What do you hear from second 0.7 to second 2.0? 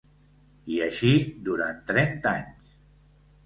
I així durant